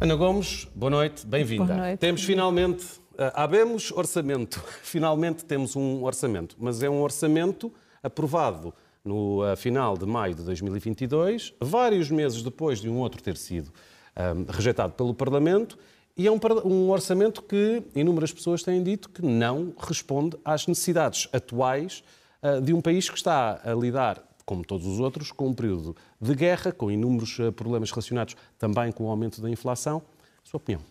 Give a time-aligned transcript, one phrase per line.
[0.00, 1.96] Ana Gomes, boa noite, bem-vinda.
[1.98, 7.70] Temos finalmente, uh, habemos orçamento, finalmente temos um orçamento, mas é um orçamento
[8.02, 8.72] aprovado
[9.04, 13.68] no uh, final de maio de 2022, vários meses depois de um outro ter sido
[13.68, 15.78] uh, rejeitado pelo Parlamento,
[16.16, 21.28] e é um, um orçamento que inúmeras pessoas têm dito que não responde às necessidades
[21.32, 22.02] atuais
[22.42, 25.96] uh, de um país que está a lidar como todos os outros, com um período
[26.20, 30.02] de guerra, com inúmeros eh, problemas relacionados também com o aumento da inflação.
[30.44, 30.82] A sua opinião?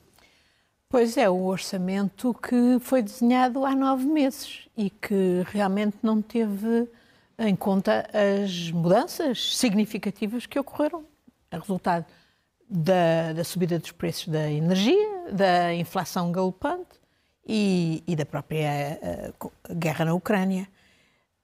[0.88, 6.88] Pois é, o orçamento que foi desenhado há nove meses e que realmente não teve
[7.38, 11.04] em conta as mudanças significativas que ocorreram.
[11.52, 12.06] É resultado
[12.70, 17.00] da, da subida dos preços da energia, da inflação galopante
[17.48, 19.00] e, e da própria
[19.42, 20.68] uh, guerra na Ucrânia.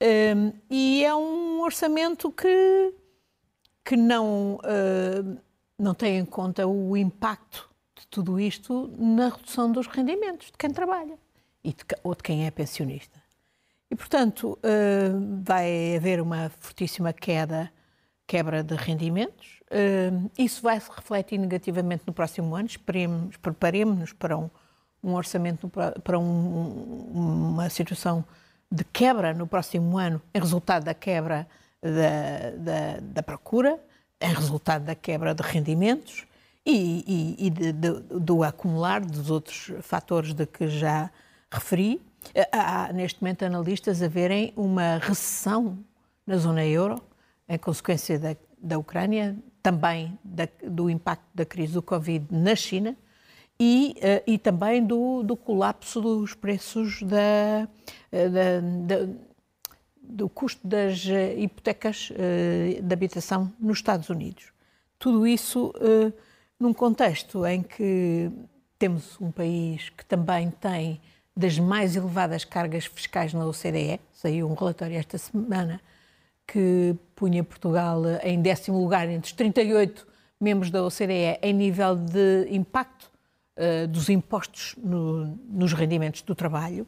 [0.01, 2.93] Um, e é um orçamento que,
[3.83, 5.37] que não, uh,
[5.79, 10.69] não tem em conta o impacto de tudo isto na redução dos rendimentos de quem
[10.69, 11.17] trabalha
[11.63, 13.19] e de, ou de quem é pensionista.
[13.89, 17.71] E, portanto, uh, vai haver uma fortíssima queda,
[18.27, 19.61] quebra de rendimentos.
[20.37, 22.69] Isso vai se refletir negativamente no próximo ano.
[23.41, 24.49] Preparemos-nos para um,
[25.03, 25.69] um orçamento,
[26.03, 28.23] para um, uma situação
[28.71, 31.47] de quebra no próximo ano, em resultado da quebra
[31.81, 33.79] da, da, da procura,
[34.19, 36.25] em resultado da quebra de rendimentos
[36.65, 41.11] e, e, e de, de, do acumular dos outros fatores de que já
[41.51, 42.01] referi.
[42.51, 45.77] Há, neste momento, analistas a verem uma recessão
[46.25, 47.01] na zona euro,
[47.47, 52.95] em consequência da, da Ucrânia, também da, do impacto da crise do Covid na China,
[53.59, 57.67] e, uh, e também do, do, colapso dos preços da,
[58.11, 59.13] eh, da, da,
[60.03, 62.11] do custo das eh, hipotecas
[62.83, 64.51] de habitação nos Estados Unidos.
[64.99, 65.73] Tudo isso
[66.59, 68.29] num contexto em que
[68.77, 71.01] temos um país que também tem
[71.35, 75.81] das mais elevadas cargas fiscais na OCDE, saiu um relatório esta semana
[76.47, 80.05] que punha Portugal em décimo lugar entre os 38
[80.39, 83.09] membros da OCDE em nível de impacto
[83.57, 86.87] uh, dos impostos no, nos rendimentos do trabalho,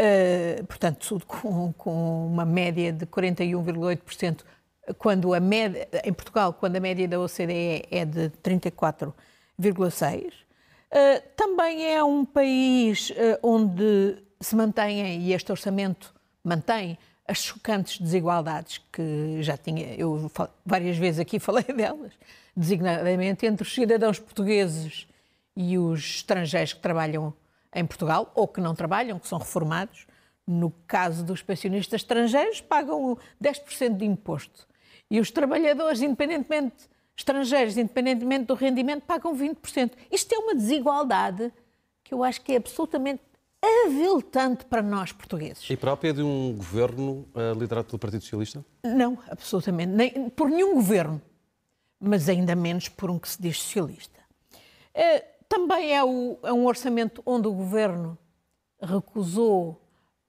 [0.00, 4.42] uh, portanto, com, com, uma média de 41,8%,
[4.98, 10.26] quando a média, em Portugal, quando a média da OCDE é de 34,6%.
[10.26, 10.32] Uh,
[10.96, 13.10] eh, também é um país
[13.42, 20.30] onde se mantém, e este orçamento mantém, as chocantes desigualdades que já tinha, eu
[20.64, 22.12] várias vezes aqui falei delas,
[22.56, 25.06] designadamente entre os cidadãos portugueses
[25.56, 27.32] e os estrangeiros que trabalham
[27.74, 30.06] em Portugal ou que não trabalham, que são reformados.
[30.46, 34.66] No caso dos pensionistas estrangeiros, pagam 10% de imposto.
[35.10, 39.92] E os trabalhadores, independentemente estrangeiros, independentemente do rendimento, pagam 20%.
[40.10, 41.52] Isto é uma desigualdade
[42.02, 43.22] que eu acho que é absolutamente
[43.86, 45.68] aviltante para nós portugueses.
[45.68, 48.64] E própria de um governo uh, liderado pelo Partido Socialista?
[48.82, 49.92] Não, absolutamente.
[49.92, 51.20] Nem, por nenhum governo,
[52.00, 54.20] mas ainda menos por um que se diz socialista.
[54.94, 58.18] Uh, também é, o, é um orçamento onde o governo
[58.80, 59.80] recusou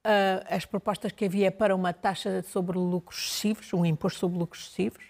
[0.06, 4.62] uh, as propostas que havia para uma taxa sobre lucros excessivos, um imposto sobre lucros
[4.62, 5.04] excessivos.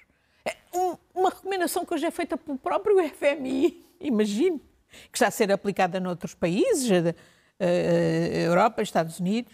[0.45, 4.61] É um, uma recomendação que hoje é feita pelo próprio FMI, imagino,
[5.11, 7.15] que está a ser aplicada noutros países,
[7.59, 9.53] Europa, Estados Unidos.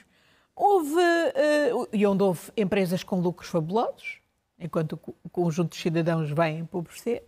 [0.54, 4.20] Houve, uh, e onde houve empresas com lucros fabulosos,
[4.58, 7.24] enquanto o conjunto de cidadãos vai empobrecer.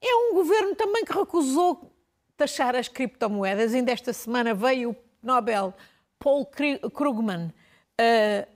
[0.00, 1.92] É um governo também que recusou
[2.36, 3.74] taxar as criptomoedas.
[3.74, 5.74] Ainda esta semana veio o Nobel
[6.18, 7.52] Paul Krugman,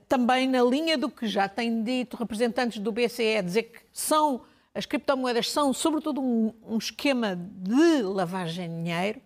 [0.07, 4.41] também na linha do que já têm dito representantes do BCE, dizer que são
[4.73, 9.21] as criptomoedas são sobretudo um, um esquema de lavagem de dinheiro.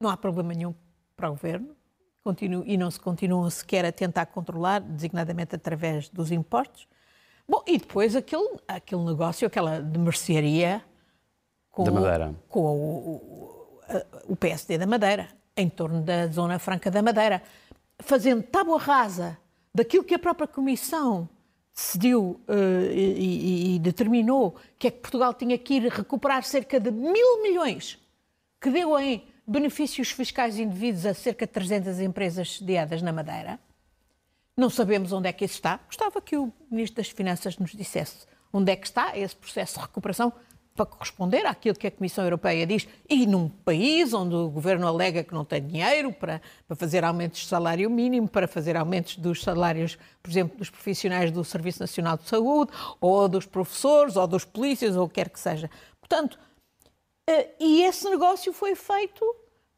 [0.00, 0.74] Não há problema nenhum
[1.16, 1.76] para o governo
[2.26, 6.88] continua, e não se continuam sequer a tentar controlar, designadamente através dos impostos.
[7.48, 10.82] Bom, e depois aquele, aquele negócio, aquela de mercearia
[11.70, 12.34] com, da Madeira.
[12.48, 13.14] com o,
[14.26, 17.40] o, o PSD da Madeira, em torno da Zona Franca da Madeira,
[18.00, 19.38] fazendo tábua rasa
[19.72, 21.28] daquilo que a própria Comissão
[21.72, 26.90] decidiu uh, e, e, determinou que é que Portugal tinha que ir recuperar cerca de
[26.90, 27.98] mil milhões
[28.60, 33.60] que deu em benefícios fiscais indevidos a cerca de 300 empresas sediadas na Madeira.
[34.56, 35.78] Não sabemos onde é que isso está.
[35.86, 39.80] Gostava que o Ministro das Finanças nos dissesse onde é que está esse processo de
[39.80, 40.32] recuperação
[40.74, 45.24] para corresponder àquilo que a Comissão Europeia diz, e num país onde o governo alega
[45.24, 49.42] que não tem dinheiro para, para fazer aumentos de salário mínimo, para fazer aumentos dos
[49.42, 54.44] salários, por exemplo, dos profissionais do Serviço Nacional de Saúde, ou dos professores, ou dos
[54.44, 55.70] polícias, ou o que quer que seja.
[55.98, 56.38] Portanto,
[57.58, 59.24] e esse negócio foi feito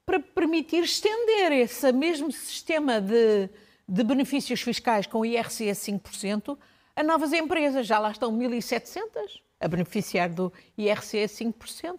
[0.05, 3.49] para permitir estender esse mesmo sistema de,
[3.87, 6.59] de benefícios fiscais com IRC a 5%
[6.97, 7.87] a novas empresas.
[7.87, 11.99] Já lá estão 1.700 a beneficiar do IRC a 5%.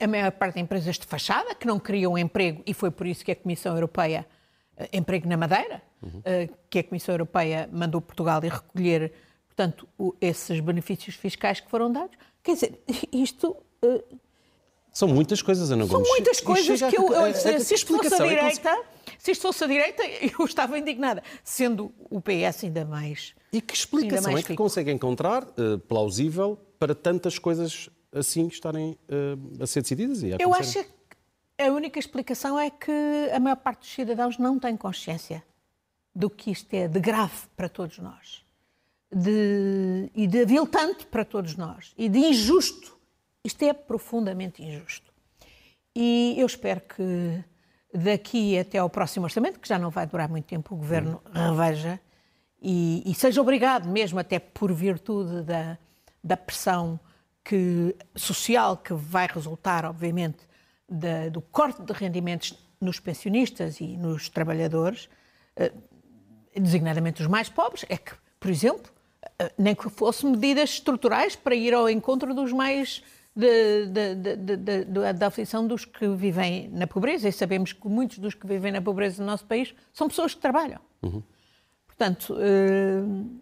[0.00, 3.24] A maior parte de empresas de fachada que não criam emprego e foi por isso
[3.24, 4.26] que a Comissão Europeia,
[4.76, 6.22] eh, emprego na Madeira, uhum.
[6.70, 9.12] que a Comissão Europeia mandou Portugal ir recolher,
[9.46, 9.86] portanto,
[10.20, 12.16] esses benefícios fiscais que foram dados.
[12.42, 14.04] Quer dizer, isto eh,
[14.98, 16.08] são muitas coisas, Ana Gomes.
[16.08, 18.84] São muitas coisas que eu, a, a, se, se isto fosse a é direita,
[19.16, 20.02] se isto fosse a direita,
[20.36, 25.44] eu estava indignada, sendo o PS ainda mais e que explicação é que consegue encontrar
[25.44, 30.20] uh, plausível para tantas coisas assim estarem uh, a ser decididas?
[30.24, 32.90] E a Eu acho que a única explicação é que
[33.32, 35.44] a maior parte dos cidadãos não tem consciência
[36.12, 38.42] do que isto é de grave para todos nós
[39.14, 42.97] de, e de aviltante para todos nós e de injusto.
[43.44, 45.12] Isto é profundamente injusto.
[45.94, 47.42] E eu espero que
[47.92, 51.56] daqui até ao próximo orçamento, que já não vai durar muito tempo, o Governo hum.
[51.56, 52.00] reveja
[52.60, 55.78] e, e, seja obrigado mesmo, até por virtude da,
[56.22, 56.98] da pressão
[57.44, 60.38] que, social que vai resultar, obviamente,
[60.88, 65.08] da, do corte de rendimentos nos pensionistas e nos trabalhadores,
[65.56, 65.72] eh,
[66.54, 68.90] designadamente os mais pobres, é que, por exemplo,
[69.38, 73.02] eh, nem que fossem medidas estruturais para ir ao encontro dos mais
[73.38, 78.34] de, de, de, da aflição dos que vivem na pobreza, e sabemos que muitos dos
[78.34, 80.80] que vivem na pobreza no nosso país são pessoas que trabalham.
[81.00, 81.22] Uhum.
[81.86, 82.34] Portanto.
[82.34, 83.38] Uh...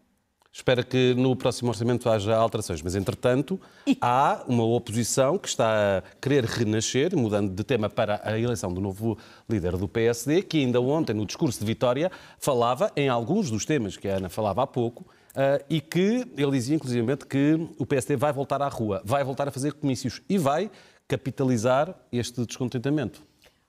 [0.52, 3.96] Espera que no próximo orçamento haja alterações, mas entretanto e...
[4.00, 8.80] há uma oposição que está a querer renascer, mudando de tema para a eleição do
[8.80, 9.18] novo
[9.48, 13.96] líder do PSD, que ainda ontem, no discurso de Vitória, falava em alguns dos temas
[13.96, 18.16] que a Ana falava há pouco, Uh, e que ele dizia, inclusivamente, que o PSD
[18.16, 20.70] vai voltar à rua, vai voltar a fazer comícios e vai
[21.06, 23.22] capitalizar este descontentamento.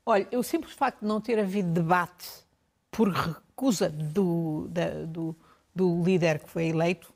[0.06, 2.26] Olha, o simples facto de não ter havido debate
[2.90, 5.36] por recusa do, da, do,
[5.76, 7.14] do líder que foi eleito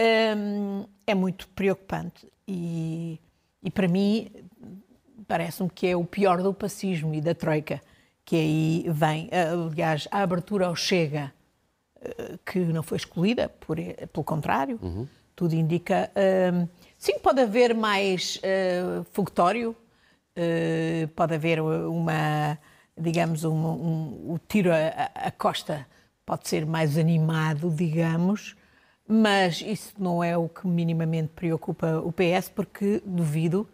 [0.00, 3.20] um, é muito preocupante e,
[3.62, 4.30] e para mim
[5.28, 7.82] parece-me que é o pior do pacismo e da troika
[8.24, 11.30] que aí vem, aliás, a abertura ao Chega,
[12.44, 15.06] que não foi excluída, por, pelo contrário, uhum.
[15.34, 16.10] tudo indica.
[16.52, 16.68] Um,
[16.98, 22.58] sim, pode haver mais uh, fogotório, uh, pode haver uma
[22.98, 25.86] digamos, um, um, o tiro à, costa
[26.24, 28.56] pode ser mais animado, digamos,
[29.06, 33.68] mas isso não é o que minimamente preocupa o PS, porque duvido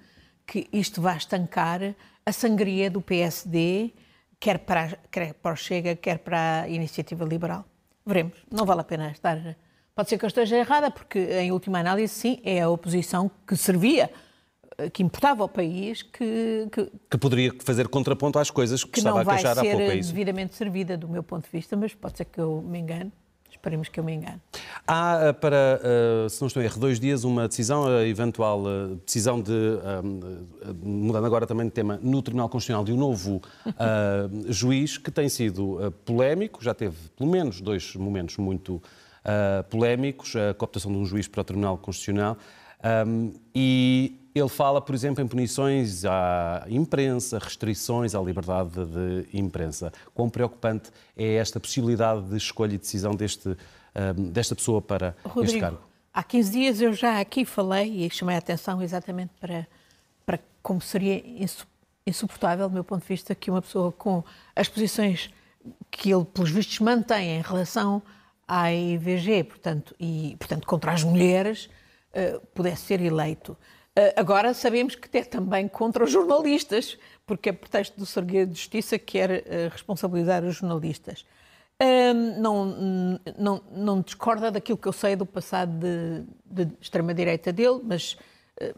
[0.47, 1.95] que isto vá estancar
[2.27, 3.93] a sangria do PSD,
[4.41, 7.65] quer para, quer para o Chega, quer para a Iniciativa Liberal.
[8.11, 9.57] Veremos, não vale a pena estar.
[9.95, 13.57] Pode ser que eu esteja errada, porque, em última análise, sim, é a oposição que
[13.57, 14.11] servia
[14.93, 19.21] que importava ao país que, que, que poderia fazer contraponto às coisas que, que estava
[19.21, 19.77] a queixar há pouco.
[19.77, 22.41] Que não vai ser devidamente servida do meu ponto de vista, mas pode ser que
[22.41, 23.13] eu me engane.
[23.61, 24.41] Esperemos que eu me engane.
[24.87, 28.63] Há eh, para, eh, se não estou em erro, dois dias uma decisão, a eventual
[28.67, 29.53] eh, decisão de,
[30.83, 33.43] mudando agora também de tema, no Tribunal Constitucional de um novo
[34.49, 38.83] juiz que tem sido polémico, já teve pelo menos dois momentos muito
[39.69, 42.39] polémicos, a cooptação de um juiz para o Tribunal Constitucional
[43.07, 49.93] um, e ele fala, por exemplo, em punições à imprensa, restrições à liberdade de imprensa.
[50.15, 55.45] Quão preocupante é esta possibilidade de escolha e decisão deste, um, desta pessoa para Rodrigo,
[55.45, 55.81] este cargo?
[56.13, 59.67] Há 15 dias eu já aqui falei e chamei a atenção exatamente para,
[60.25, 61.23] para como seria
[62.07, 64.23] insuportável, do meu ponto de vista, que uma pessoa com
[64.55, 65.31] as posições
[65.91, 68.03] que ele, pelos vistos, mantém em relação
[68.47, 71.69] à IVG, portanto, e, portanto contra as mulheres,
[72.13, 73.57] uh, pudesse ser eleito.
[73.99, 78.59] Uh, agora sabemos que é também contra os jornalistas, porque é pretexto do Segredo de
[78.59, 81.25] Justiça quer uh, responsabilizar os jornalistas.
[82.39, 86.25] não, não, não discorda daquilo que eu sei do passado de,
[86.65, 88.17] de extrema-direita dele, mas,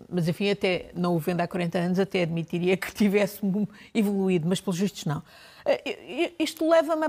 [0.08, 3.40] mas enfim, até não o vendo há 40 anos, até admitiria que tivesse
[3.92, 5.22] evoluído, mas pelos justos não.
[6.38, 7.06] Isto leva-me,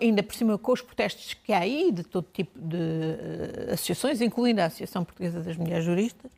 [0.00, 4.60] ainda por cima, com os protestos que há aí, de todo tipo de associações, incluindo
[4.60, 6.30] a Associação Portuguesa das Mulheres Juristas,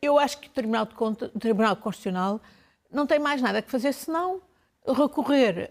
[0.00, 2.40] eu acho que o Tribunal, de Conta, o Tribunal Constitucional
[2.90, 4.40] não tem mais nada que fazer senão
[4.86, 5.70] recorrer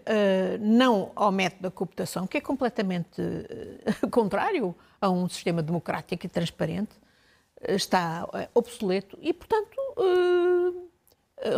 [0.60, 3.20] não ao método da cooptação, que é completamente
[4.10, 6.92] contrário a um sistema democrático e transparente,
[7.68, 9.76] está obsoleto e, portanto,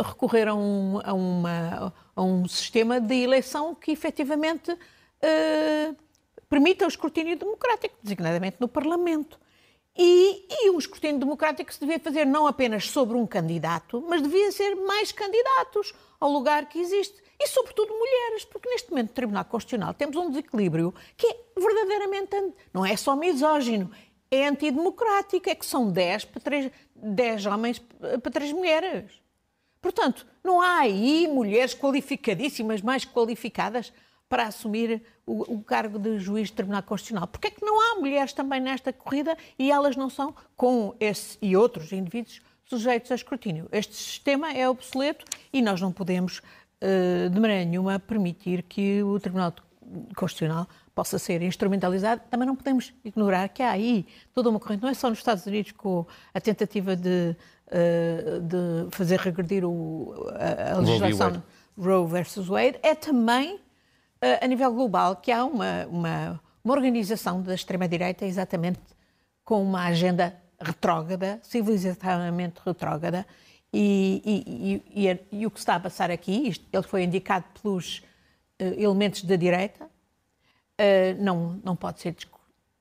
[0.05, 4.75] recorreram a, uma, a um sistema de eleição que efetivamente
[6.49, 9.39] permita o escrutínio democrático, designadamente no Parlamento.
[9.95, 14.51] E, e o escrutínio democrático se devia fazer não apenas sobre um candidato, mas devia
[14.51, 17.21] ser mais candidatos ao lugar que existe.
[17.39, 22.53] E, sobretudo, mulheres, porque neste momento no Tribunal Constitucional temos um desequilíbrio que é verdadeiramente.
[22.73, 23.91] não é só misógino,
[24.31, 25.49] é antidemocrático.
[25.49, 29.21] É que são 10 para 3, 10 homens para 3 mulheres.
[29.81, 33.91] Portanto, não há aí mulheres qualificadíssimas, mais qualificadas
[34.29, 37.27] para assumir o, o, cargo de juiz de Tribunal Constitucional.
[37.27, 41.37] Porquê é que não há mulheres também nesta corrida e elas não são, com esse
[41.41, 43.67] e outros indivíduos, sujeitos a escrutínio?
[43.71, 49.19] Este sistema é obsoleto e nós não podemos, uh, de maneira nenhuma, permitir que o
[49.19, 49.53] Tribunal
[50.15, 52.21] Constitucional possa ser instrumentalizado.
[52.29, 55.45] Também não podemos ignorar que há aí toda uma corrente, não é só nos Estados
[55.45, 57.35] Unidos com a tentativa de,
[57.67, 61.43] uh, de fazer regredir a legislação
[61.77, 63.59] Roe versus Wade, é também
[64.41, 68.79] a nível global que há uma, uma, uma organização da extrema-direita exatamente
[69.43, 73.25] com uma agenda retrógrada, civilizatoriamente retrógrada,
[73.73, 74.21] e,
[74.95, 77.99] e, e, e, o que está a passar aqui, isto, ele foi indicado pelos
[78.61, 82.15] uh, elementos da direita, uh, não, não pode ser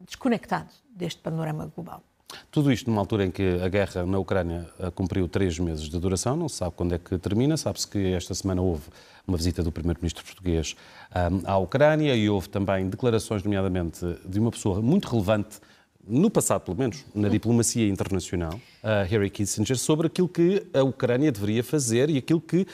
[0.00, 2.02] desconectado deste panorama global.
[2.50, 5.98] Tudo isto numa altura em que a guerra na Ucrânia eh, cumpriu três meses de
[5.98, 7.56] duração, não se sabe quando é que termina.
[7.56, 8.84] Sabe-se que esta semana houve
[9.26, 10.74] uma visita do primeiro-ministro português
[11.14, 15.58] um, à Ucrânia e houve também declarações, nomeadamente, de uma pessoa muito relevante,
[16.06, 18.60] no passado pelo menos, na diplomacia internacional,
[19.08, 22.66] Harry Kissinger, sobre aquilo que a Ucrânia deveria fazer e aquilo que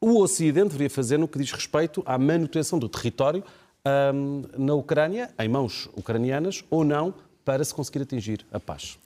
[0.00, 3.44] o Ocidente deveria fazer no que diz respeito à manutenção do território
[4.14, 8.98] um, na Ucrânia, em mãos ucranianas ou não, para se conseguir atingir a paz?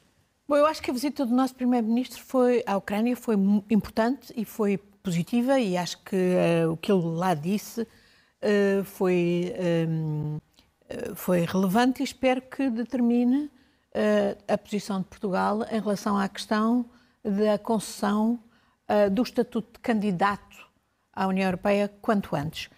[0.48, 3.34] Bom, eu acho que a visita do nosso primeiro-ministro foi à Ucrânia foi
[3.68, 9.52] importante e foi positiva e acho que uh, o que ele lá disse uh, foi,
[9.88, 10.38] um,
[10.88, 13.50] eh, foi relevante e espero que determine uh,
[14.46, 16.86] a posição de Portugal em relação à questão
[17.22, 18.38] da concessão
[19.12, 20.56] do estatuto de candidato
[21.12, 22.70] à União Europeia quanto antes.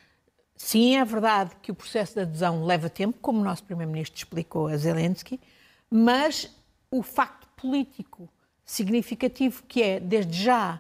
[0.63, 4.67] Sim, é verdade que o processo de adesão leva tempo, como o nosso Primeiro-Ministro explicou
[4.67, 5.41] a Zelensky,
[5.91, 6.55] mas
[6.91, 8.29] o facto político
[8.63, 10.79] significativo que é, desde já,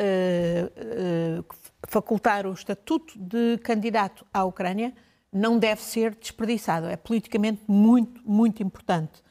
[0.00, 1.44] uh, uh,
[1.86, 4.94] facultar o estatuto de candidato à Ucrânia
[5.30, 6.86] não deve ser desperdiçado.
[6.86, 9.22] É politicamente muito, muito importante.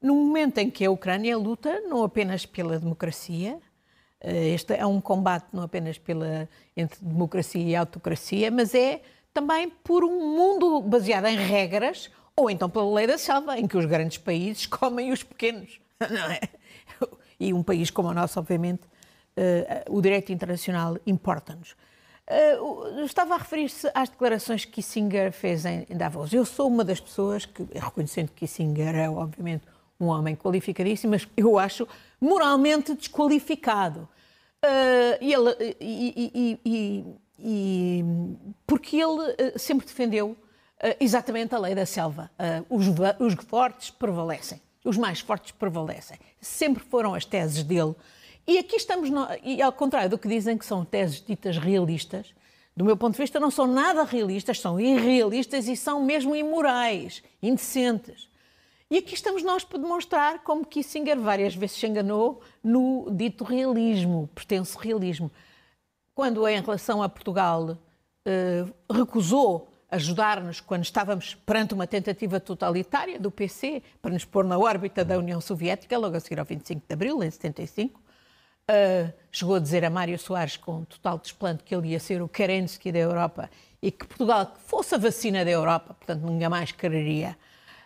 [0.00, 3.56] No momento em que a Ucrânia luta não apenas pela democracia,
[4.22, 9.70] uh, este é um combate não apenas pela, entre democracia e autocracia, mas é também
[9.70, 13.84] por um mundo baseado em regras, ou então pela lei da selva, em que os
[13.84, 15.80] grandes países comem os pequenos.
[16.00, 16.40] Não é?
[17.38, 18.82] E um país como o nosso, obviamente,
[19.36, 21.74] uh, o direito internacional importa-nos.
[22.30, 26.32] Uh, estava a referir-se às declarações que Kissinger fez em, Davos.
[26.32, 29.64] Eu sou uma das pessoas que, reconhecendo que Kissinger é, obviamente,
[29.98, 31.88] um homem qualificadíssimo, mas eu acho
[32.20, 34.08] moralmente desqualificado.
[34.64, 37.04] Uh, e, ele, e, e, e,
[38.66, 39.20] porque ele
[39.52, 40.36] uh, sempre defendeu uh,
[41.00, 42.30] exatamente a lei da selva.
[42.38, 42.86] Uh, os,
[43.18, 46.18] os, fortes prevalecem, os mais fortes prevalecem.
[46.40, 47.94] Sempre foram as teses dele.
[48.46, 52.34] E aqui estamos, no, e ao contrário do que dizem que são teses ditas realistas,
[52.76, 57.22] do meu ponto de vista, não são nada realistas, são irrealistas e são mesmo imorais,
[57.42, 58.28] indecentes.
[58.90, 64.28] E aqui estamos nós para demonstrar como Kissinger várias vezes se enganou no dito realismo,
[64.34, 65.30] pertence realismo
[66.20, 67.78] quando em relação a Portugal
[68.26, 74.58] eh, recusou ajudar-nos quando estávamos perante uma tentativa totalitária do PC para nos pôr na
[74.58, 77.98] órbita da União Soviética, logo a seguir ao 25 de Abril, em 75.
[77.98, 78.02] Uh,
[78.68, 82.28] eh, chegou a dizer a Mário Soares, com total desplante, que ele ia ser o
[82.28, 83.48] Kerensky da Europa
[83.80, 87.34] e que Portugal fosse a vacina da Europa, portanto ninguém mais quereria.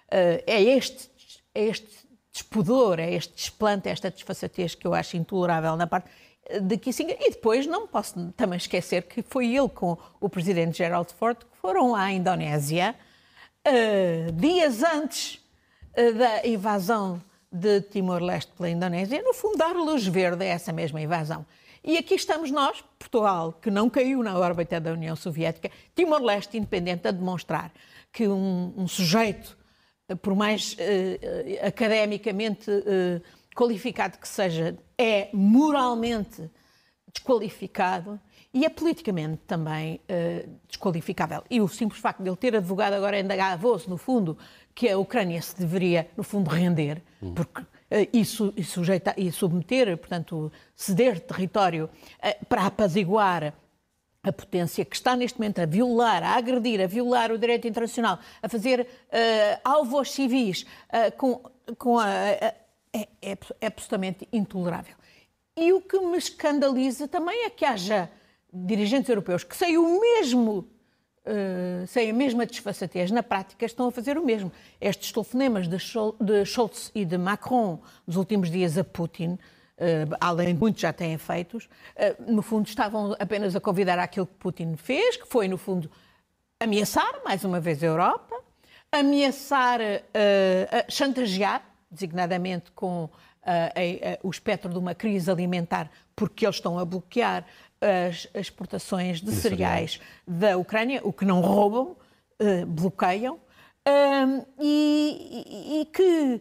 [0.09, 1.09] Uh, é, este,
[1.55, 1.87] é este
[2.33, 6.11] despudor, é este desplante, esta desfaçatez que eu acho intolerável na parte
[6.62, 7.16] de Kissinger.
[7.20, 11.58] E depois não posso também esquecer que foi ele com o presidente Gerald Ford que
[11.58, 12.94] foram à Indonésia
[13.66, 15.40] uh, dias antes
[15.96, 21.00] uh, da invasão de Timor-Leste pela Indonésia, no fundo dar luz verde a essa mesma
[21.00, 21.46] invasão.
[21.84, 27.06] E aqui estamos nós, Portugal, que não caiu na órbita da União Soviética, Timor-Leste independente,
[27.06, 27.70] a demonstrar
[28.10, 29.56] que um, um sujeito,
[30.08, 32.70] eh, por mais uh, academicamente
[33.54, 36.50] qualificado que seja, é moralmente
[37.12, 38.20] desqualificado
[38.52, 41.44] e é politicamente também uh, desqualificável.
[41.49, 44.37] E o simples facto de ele ter advogado agora em Davos, no fundo,
[44.75, 47.02] que a Ucrânia se deveria, no fundo, render,
[47.34, 47.62] porque
[48.12, 48.62] e, su, e,
[49.16, 51.88] e submeter, portanto, ceder território
[52.49, 53.54] para apaziguar
[54.25, 58.18] a potência que está neste momento a violar, a agredir, a violar o direito internacional,
[58.42, 61.42] a fazer uh, alvos civis uh, com,
[61.78, 62.06] com a,
[62.94, 64.94] é, é, é absolutamente intolerável.
[65.56, 68.10] E o que me escandaliza também é que haja
[68.52, 70.70] dirigentes europeus que sem o mesmo
[71.26, 74.52] Uh, sem a mesma desfaçatez, na prática estão a fazer o mesmo.
[74.78, 75.78] Estes telefonemas de,
[76.44, 79.38] Scholz e de Macron nos últimos dias a Putin, uh,
[80.20, 84.34] além de muitos já têm feitos, uh, no fundo estavam apenas a convidar aquilo que
[84.34, 85.90] Putin fez, que foi, no fundo,
[86.60, 88.36] ameaçar, mais uma vez, a Europa,
[88.92, 89.80] ameaçar,
[90.90, 93.08] chantagear, designadamente com
[94.22, 97.44] o espectro de uma crise alimentar, porque eles estão a bloquear
[97.84, 101.96] as exportações de, de cereais, da Ucrânia, o que não roubam,
[102.40, 106.40] uh, bloqueiam, uh, e, e, que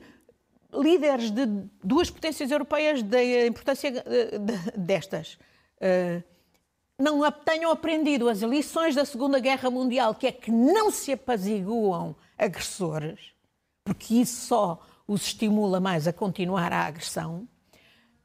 [0.74, 1.46] líderes de
[1.84, 3.92] duas potências europeias da importância
[4.76, 5.38] destas
[5.78, 6.24] uh,
[6.98, 8.30] não tenham aprendido.
[8.30, 13.34] As lições da Segunda Guerra Mundial, que é que não se apaziguam agressores,
[13.84, 14.82] porque isso só
[15.14, 17.48] os estimula mais a continuar a agressão,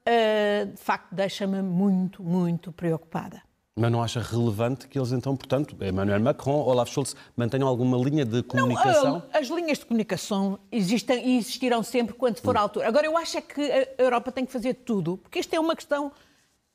[0.01, 3.43] uh, de facto deixa-me muito, muito preocupada.
[3.77, 8.25] Mas não acha relevante que eles então, portanto, Emmanuel Macron, Olaf Scholz, mantenham alguma linha
[8.25, 9.13] de comunicação?
[9.13, 12.89] Não, as linhas de comunicação existem e existirão sempre quando for a altura.
[12.89, 15.77] Agora, eu acho é que a Europa tem que fazer tudo, porque esta é uma
[15.77, 16.11] questão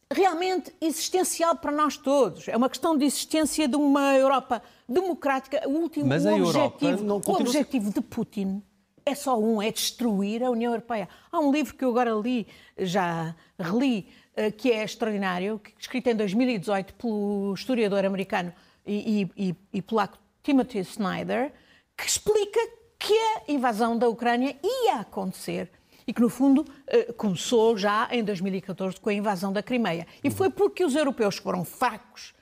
[0.09, 2.47] realmente existencial para nós todos.
[2.47, 5.67] É uma questão de existência de uma Europa democrática.
[5.67, 7.39] O último Mas o objetivo, não continua...
[7.39, 8.63] o objetivo de Putin
[9.05, 11.07] é só um, é destruir a União Europeia.
[11.31, 16.15] Há um livro que eu agora li, já reli, eh, que é extraordinário, escrito em
[16.15, 18.53] 2018 pelo historiador americano
[18.85, 21.53] e, e, e polaco Timothy Snyder,
[21.97, 22.59] que explica
[22.97, 25.69] que a invasão da Ucrânia ia acontecer
[26.07, 30.07] e que, no fundo, eh, começou já em 2014 com a invasão da Crimeia.
[30.23, 32.33] E foi porque os europeus foram fracos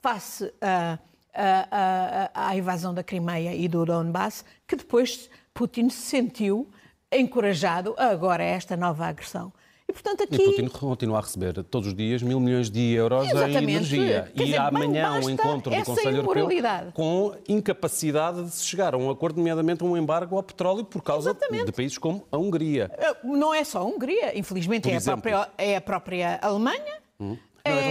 [0.00, 6.68] face à, invasão da Crimeia e do Donbass que depois Putin se sentiu
[7.10, 9.52] encorajado agora a esta nova agressão.
[9.88, 10.36] E, portanto, aqui...
[10.36, 13.58] e Putin continua a receber todos os dias mil milhões de euros Exatamente.
[13.58, 14.30] em energia.
[14.36, 16.48] Quer e dizer, amanhã um encontro do Conselho Europeu
[16.94, 21.30] com incapacidade de se chegar a um acordo, nomeadamente um embargo ao petróleo por causa
[21.30, 21.64] Exatamente.
[21.64, 22.88] de países como a Hungria.
[22.96, 26.98] Eh, não é só a Hungria, infelizmente é a, própria, é a, própria, Alemanha.
[27.18, 27.36] Hum.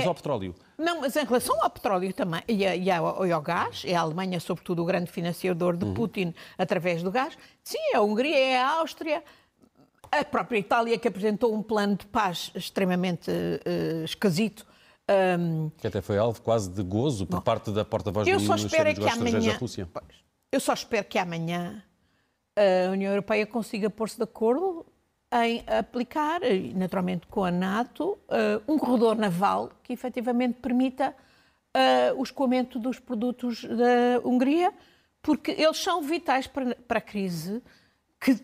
[0.08, 0.56] Ao petróleo.
[0.78, 3.96] Não, mas em relação ao petróleo também, e, a, e, ao, e ao gás, é
[3.96, 5.94] a Alemanha, sobretudo, o grande financiador de uhum.
[5.94, 7.38] Putin através do gás.
[7.64, 9.24] Sim, é a Hungria, é a Áustria,
[10.12, 14.66] a própria Itália, que apresentou um plano de paz extremamente uh, esquisito.
[15.10, 15.70] Um...
[15.78, 19.06] Que até foi alvo quase de gozo por Bom, parte da porta-voz do Ministério dos
[19.06, 19.90] Negócios amanhã, da Rússia.
[20.52, 21.84] Eu só espero que amanhã
[22.58, 24.86] a União Europeia consiga pôr-se de acordo
[25.32, 26.40] em aplicar,
[26.74, 31.14] naturalmente com a NATO, eh, um corredor naval que efetivamente permita
[31.74, 34.74] eh, o escoamento dos produtos da Hungria,
[35.22, 37.62] porque eles são vitais para, a crise,
[38.20, 38.40] que,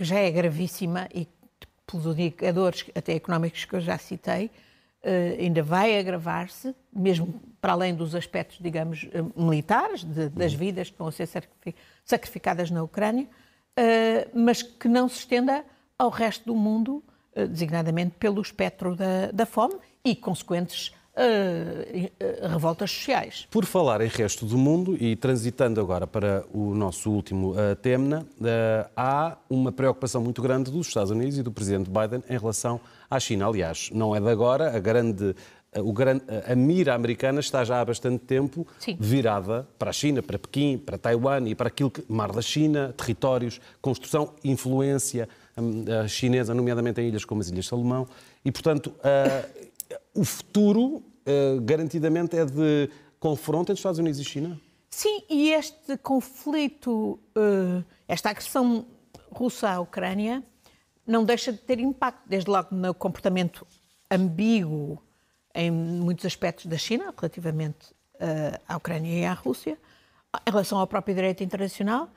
[0.00, 1.28] já é gravíssima e
[1.86, 4.50] pelos indicadores até económicos que eu já citei,
[5.02, 11.02] Uh, ainda vai agravar-se, mesmo para além dos aspectos, digamos, militares, de, das vidas que
[11.02, 11.48] a ser
[12.04, 13.26] sacrificadas na Ucrânia,
[14.34, 15.64] mas que não se estenda
[16.00, 17.02] ao resto do mundo,
[17.34, 23.46] eh, designadamente pelo espectro da, da fome e consequentes Uh, revoltas sociais.
[23.50, 28.24] Por falar em resto do mundo e transitando agora para o nosso último uh, tema,
[28.40, 32.80] uh, há uma preocupação muito grande dos Estados Unidos e do presidente Biden em relação
[33.10, 33.48] à China.
[33.48, 35.34] Aliás, não é de agora, a grande.
[35.92, 38.96] Grande, a mira americana está já há bastante tempo Sim.
[38.98, 42.04] virada para a China, para Pequim, para Taiwan e para aquilo que.
[42.08, 45.28] Mar da China, territórios, construção, influência,
[46.08, 48.06] chinesa, nomeadamente em ilhas como as Ilhas Salomão,
[48.44, 48.94] e, portanto,
[50.14, 51.02] o futuro,
[51.62, 54.60] garantidamente, é de confronto entre Estados Unidos e China?
[54.90, 58.84] Sim, e este conflito, uh, esta agressão
[59.30, 60.42] russa à Ucrânia,
[61.06, 63.66] não deixa de ter impacto, desde logo no comportamento
[64.10, 65.00] ambíguo
[65.54, 67.94] em muitos aspectos da China, relativamente
[68.68, 69.78] à Ucrânia e à Rússia,
[70.46, 72.10] em relação ao próprio direito internacional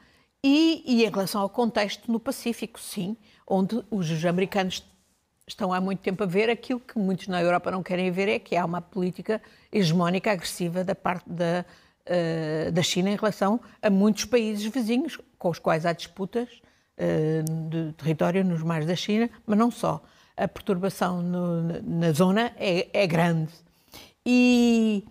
[0.43, 3.15] e, e em relação ao contexto no Pacífico, sim
[3.47, 4.83] onde os americanos
[5.47, 8.39] estão há muito tempo a ver aquilo que muitos na Europa não querem ver, é
[8.39, 11.65] que há uma política hegemónica agressiva da parte da,
[12.07, 16.49] uh, da China em relação a muitos países vizinhos, com os quais há disputas
[16.97, 20.01] uh, de território nos mares da China, mas não só.
[20.35, 23.51] A perturbação no, na zona é, é grande.
[24.25, 25.05] E,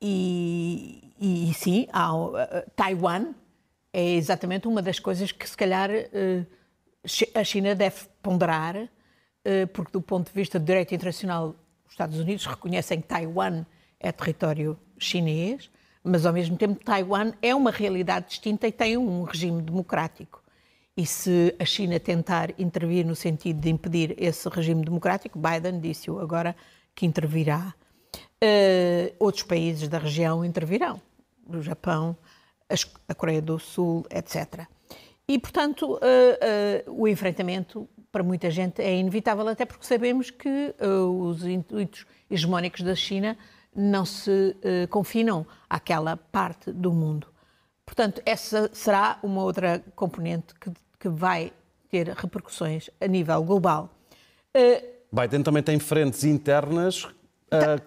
[0.00, 2.34] e, e, sim, há, uh,
[2.74, 3.26] Taiwan
[3.92, 5.90] é exatamente uma das coisas que se calhar
[7.34, 8.88] a China deve ponderar,
[9.72, 13.64] porque do ponto de vista do direito internacional, os Estados Unidos reconhecem que Taiwan
[13.98, 15.70] é território chinês,
[16.04, 20.42] mas ao mesmo tempo Taiwan é uma realidade distinta e tem um regime democrático.
[20.96, 26.18] E se a China tentar intervir no sentido de impedir esse regime democrático, Biden disse-o
[26.18, 26.54] agora
[26.94, 27.74] que intervirá.
[28.42, 31.00] Uh, outros países da região intervirão,
[31.46, 32.16] o Japão,
[33.08, 34.66] a Coreia do Sul, etc.
[35.28, 40.74] E, portanto, uh, uh, o enfrentamento para muita gente é inevitável, até porque sabemos que
[40.80, 43.38] os intuitos hegemónicos da China
[43.72, 44.56] não se
[44.88, 47.28] confinam àquela parte do mundo.
[47.86, 51.52] Portanto, essa será uma outra componente que, que vai
[51.88, 53.88] ter repercussões a nível global.
[55.12, 57.10] Biden também tem frentes internas uh,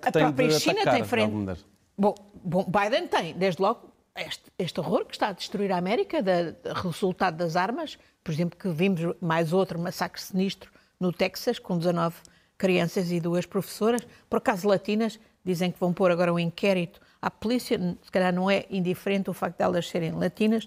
[0.02, 1.66] que a tem própria de China atacar, tem frente.
[1.98, 6.22] Bom, bom, Biden tem, desde logo, este, este, horror que está a destruir a América,
[6.22, 7.98] da, resultado das armas.
[8.24, 12.16] Por exemplo, que vimos mais outro massacre sinistro no Texas, com 19
[12.58, 17.30] crianças e duas professoras, por acaso latinas, dizem que vão pôr agora um inquérito à
[17.30, 20.66] polícia, se calhar não é indiferente o facto de elas serem latinas,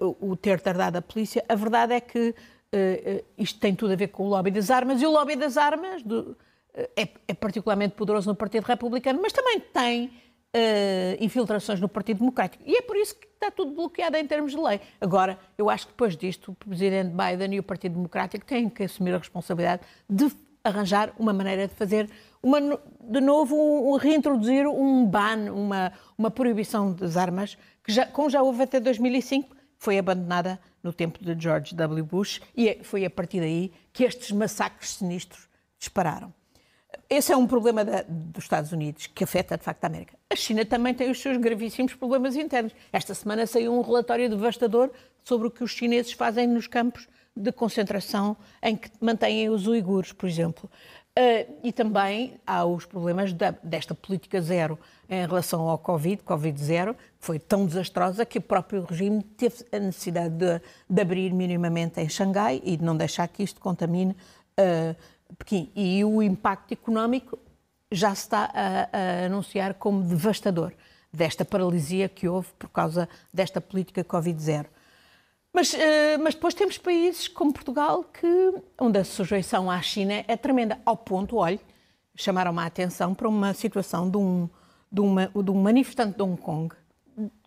[0.00, 1.44] uh, o ter tardado a polícia.
[1.48, 5.00] A verdade é que uh, isto tem tudo a ver com o lobby das armas,
[5.00, 6.36] e o lobby das armas do,
[6.96, 10.12] é, é, particularmente poderoso no Partido Republicano, mas também tem
[10.54, 12.62] uh, infiltrações no Partido Democrático.
[12.66, 14.80] E é por isso que está tudo bloqueado em termos de lei.
[15.00, 18.84] Agora, eu acho que depois disto, o Presidente Biden e o Partido Democrático têm que
[18.84, 20.30] assumir a responsabilidade de
[20.62, 22.08] arranjar uma maneira de fazer,
[22.42, 28.30] uma, de novo, um, reintroduzir um ban, uma, uma proibição das armas, que já, como
[28.30, 32.04] já houve até 2005, foi abandonada no tempo de George W.
[32.04, 35.46] Bush e é, foi a partir daí que estes massacres sinistros
[35.78, 36.32] dispararam.
[37.08, 40.14] Esse é um problema da, dos Estados Unidos que afeta, de facto, a América.
[40.30, 42.72] A China também tem os seus gravíssimos problemas internos.
[42.92, 44.90] Esta semana saiu um relatório devastador
[45.22, 50.12] sobre o que os chineses fazem nos campos de concentração em que mantêm os uigures,
[50.12, 50.70] por exemplo.
[51.16, 54.76] Uh, e também há os problemas da, desta política zero
[55.08, 59.78] em relação ao Covid, Covid-0, que foi tão desastrosa que o próprio regime teve a
[59.78, 64.10] necessidade de, de abrir minimamente em Xangai e de não deixar que isto contamine
[64.58, 64.96] uh,
[65.38, 65.70] Pequim.
[65.74, 67.38] E o impacto económico
[67.90, 70.72] já se está a, a, anunciar como devastador
[71.12, 74.66] desta paralisia que houve por causa desta política Covid-0.
[75.52, 75.78] Mas, uh,
[76.20, 80.96] mas, depois temos países como Portugal que, onde a sujeição à China é tremenda, ao
[80.96, 81.60] ponto, olhe,
[82.16, 84.48] chamaram-me a atenção para uma situação de um,
[84.90, 86.74] de, uma, de um manifestante de Hong Kong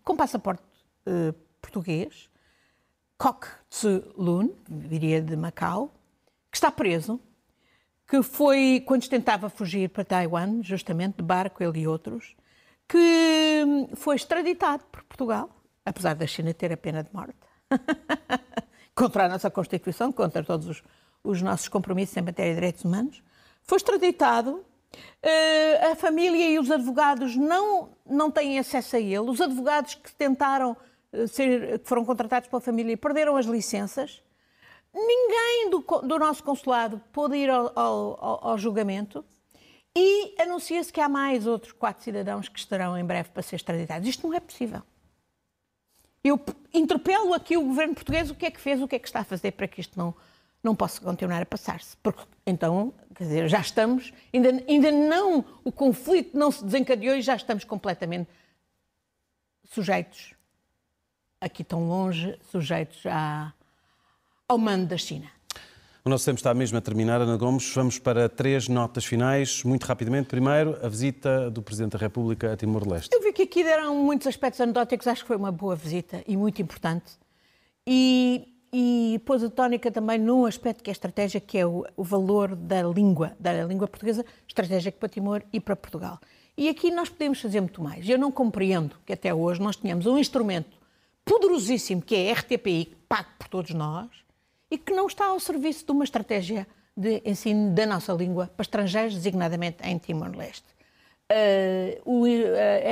[0.02, 0.62] com passaporte
[1.06, 2.30] uh, português,
[3.18, 5.90] Kok Tsu Lun, viria de Macau,
[6.50, 7.20] que está preso
[8.08, 12.34] que foi quando tentava fugir para Taiwan, justamente de barco, ele e outros,
[12.88, 15.50] que foi extraditado por Portugal,
[15.84, 17.36] apesar da China ter a pena de morte,
[18.94, 20.82] contra a nossa Constituição, contra todos os,
[21.22, 23.22] os, nossos compromissos em matéria de direitos humanos.
[23.62, 29.38] Foi extraditado, uh, a família e os advogados não, não têm acesso a ele, os
[29.38, 30.74] advogados que tentaram
[31.12, 34.22] uh, ser, que foram contratados pela família perderam as licenças,
[34.94, 39.24] Ninguém do, do nosso consulado pôde ir ao, ao, ao julgamento
[39.96, 44.08] e anuncia-se que há mais outros quatro cidadãos que estarão em breve para ser extraditados.
[44.08, 44.82] Isto não é possível.
[46.22, 46.40] Eu
[46.72, 49.20] interpelo aqui o governo português o que é que fez, o que é que está
[49.20, 50.14] a fazer para que isto não,
[50.62, 51.96] não possa continuar a passar-se.
[51.96, 57.22] Porque então, quer dizer, já estamos, ainda, ainda não, o conflito não se desencadeou e
[57.22, 58.28] já estamos completamente
[59.64, 60.34] sujeitos,
[61.40, 63.52] aqui tão longe, sujeitos a,
[64.48, 65.26] ao mando da China.
[66.02, 67.70] O nosso tempo está mesmo a terminar, Ana Gomes.
[67.74, 70.26] Vamos para três notas finais, muito rapidamente.
[70.28, 73.10] Primeiro, a visita do Presidente da República a Timor-Leste.
[73.14, 76.34] Eu vi que aqui deram muitos aspectos anedóticos, acho que foi uma boa visita e
[76.34, 77.18] muito importante.
[77.86, 82.02] E, e pôs a tónica também num aspecto que é estratégia, que é o, o
[82.02, 86.18] valor da língua, da língua portuguesa, estratégico para Timor e para Portugal.
[86.56, 88.08] E aqui nós podemos fazer muito mais.
[88.08, 90.74] Eu não compreendo que até hoje nós tenhamos um instrumento
[91.22, 94.08] poderosíssimo, que é a RTPI, pago por todos nós,
[94.70, 98.62] e que não está ao serviço de uma estratégia de ensino da nossa língua para
[98.62, 100.66] estrangeiros, designadamente em Timor-Leste.
[101.30, 102.00] Uh,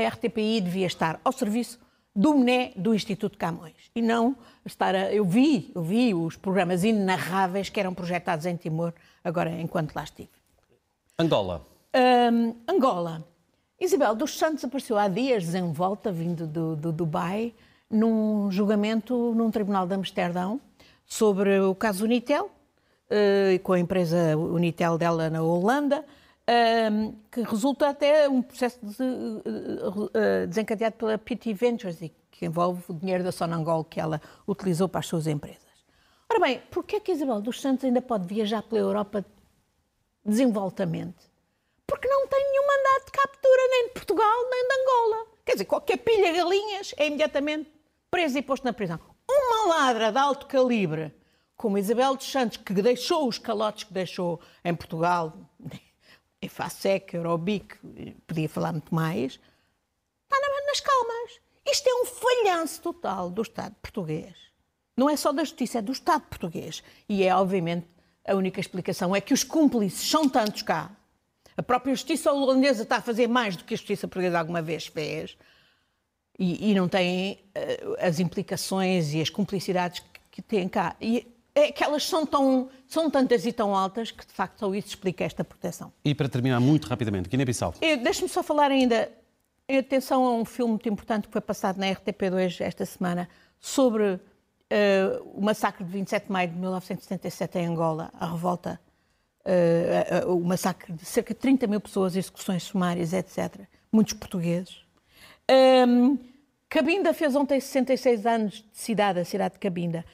[0.04, 1.78] a RTPI devia estar ao serviço
[2.14, 5.12] do MNE do Instituto Camões e não estar a...
[5.12, 10.04] Eu vi, eu vi os programas inarráveis que eram projetados em Timor, agora enquanto lá
[10.04, 10.30] estive.
[11.18, 11.66] Angola.
[11.94, 13.26] Um, Angola.
[13.78, 17.54] Isabel dos Santos apareceu há dias em volta, vindo do, do Dubai,
[17.90, 20.60] num julgamento num tribunal de Amsterdão,
[21.06, 27.88] sobre o caso Unitel, uh, com a empresa Unitel dela na Holanda, uh, que resulta
[27.88, 31.98] até um processo de, uh, desencadeado pela PT Ventures,
[32.30, 35.64] que envolve o dinheiro da Sonangol que ela utilizou para as suas empresas.
[36.28, 39.24] Ora bem, porquê é que Isabel dos Santos ainda pode viajar pela Europa
[40.24, 41.24] desenvoltamente?
[41.86, 45.26] Porque não tem nenhum mandato de captura nem de Portugal nem de Angola.
[45.44, 47.70] Quer dizer, qualquer pilha galinhas é imediatamente
[48.10, 48.98] preso e posto na prisão.
[49.66, 51.12] Ladra de alto calibre,
[51.56, 55.32] como Isabel dos Santos, que deixou os calotes que deixou em Portugal,
[56.40, 57.76] em FASEC, Eurobic,
[58.26, 59.40] podia falar muito mais,
[60.24, 61.40] está nas calmas.
[61.66, 64.34] Isto é um falhanço total do Estado português.
[64.96, 66.82] Não é só da Justiça, é do Estado português.
[67.08, 67.86] E é, obviamente,
[68.26, 70.90] a única explicação é que os cúmplices são tantos cá.
[71.56, 74.86] A própria Justiça holandesa está a fazer mais do que a Justiça portuguesa alguma vez
[74.86, 75.36] fez.
[76.38, 80.94] E, e não tem uh, as implicações e as cumplicidades que, que têm cá.
[81.00, 84.74] E é que elas são, tão, são tantas e tão altas que, de facto, só
[84.74, 85.90] isso explica esta proteção.
[86.04, 87.74] E para terminar muito rapidamente, Guiné-Bissau.
[87.80, 89.10] Deixe-me só falar ainda,
[89.66, 93.26] em atenção a um filme muito importante que foi passado na RTP2 esta semana,
[93.58, 94.20] sobre uh,
[95.34, 98.78] o massacre de 27 de maio de 1977 em Angola, a revolta,
[99.46, 103.60] uh, uh, o massacre de cerca de 30 mil pessoas, execuções sumárias, etc.
[103.90, 104.84] Muitos portugueses.
[105.50, 106.18] Um,
[106.68, 110.04] Cabinda fez ontem 66 anos de cidade, a cidade de Cabinda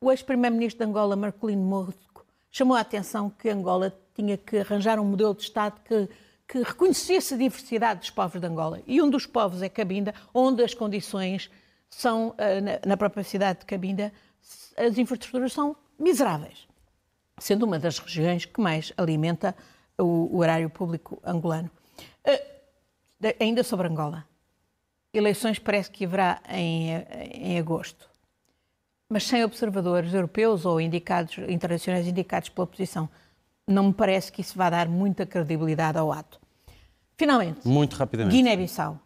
[0.00, 5.04] o ex-primeiro-ministro de Angola, Marcolino Morco, chamou a atenção que Angola tinha que arranjar um
[5.04, 6.08] modelo de Estado que,
[6.46, 8.80] que reconhecesse a diversidade dos povos de Angola.
[8.86, 11.50] E um dos povos é Cabinda, onde as condições
[11.90, 14.12] são, eh, na própria cidade de Cabinda,
[14.76, 16.68] as infraestruturas são miseráveis,
[17.38, 19.54] sendo uma das regiões que mais alimenta
[19.96, 21.70] o, o horário público angolano.
[22.24, 24.27] Uh, ainda sobre Angola.
[25.12, 26.90] Eleições parece que haverá em,
[27.32, 28.08] em agosto
[29.08, 33.08] mas sem observadores europeus ou indicados, internacionais indicados pela oposição.
[33.66, 36.38] Não me parece que isso vá dar muita credibilidade ao ato.
[37.16, 38.36] Finalmente, muito rapidamente.
[38.36, 39.00] Guiné-Bissau.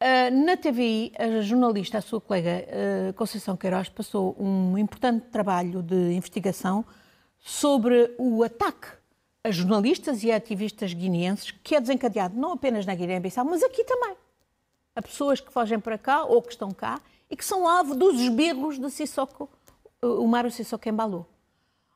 [0.00, 5.82] Uh, na TVI, a jornalista, a sua colega uh, Conceição Queiroz, passou um importante trabalho
[5.82, 6.84] de investigação
[7.38, 8.88] sobre o ataque
[9.44, 13.82] a jornalistas e a ativistas guineenses, que é desencadeado não apenas na Guiné-Bissau, mas aqui
[13.82, 14.14] também.
[14.94, 17.00] A pessoas que fogem para cá ou que estão cá
[17.30, 19.48] e que são alvo dos esbirros de Sissoko,
[20.02, 21.26] o Mário Sissoko Embalou.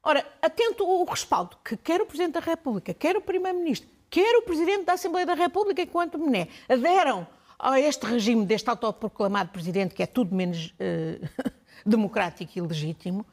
[0.02, 4.42] Ora, atento ao respaldo que quer o Presidente da República, quer o Primeiro-Ministro, quer o
[4.42, 7.26] Presidente da Assembleia da República enquanto Mené, aderam
[7.58, 11.50] a este regime deste autoproclamado Presidente, que é tudo menos uh,
[11.84, 13.26] democrático e legítimo,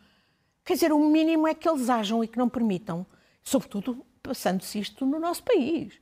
[0.66, 3.06] quer dizer, o mínimo é que eles ajam e que não permitam,
[3.44, 5.94] sobretudo passando-se isto no nosso país.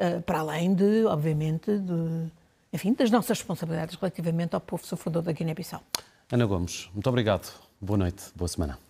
[0.00, 2.30] Uh, para além de, obviamente, de
[2.72, 5.82] enfim, das nossas responsabilidades relativamente ao povo sofredor da Guiné-Bissau.
[6.30, 7.50] Ana Gomes, muito obrigado.
[7.80, 8.87] Boa noite, boa semana.